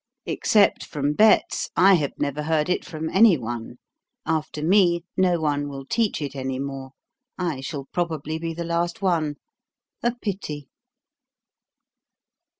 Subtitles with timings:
[0.25, 3.77] Except from Betz, I have never heard it from any one.
[4.25, 6.93] After me no one will teach it any more.
[7.37, 9.35] I shall probably be the last one.
[10.01, 10.69] A pity